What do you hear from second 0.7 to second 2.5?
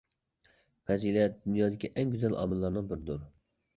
پەزىلەت دۇنيادىكى ئەڭ گۈزەل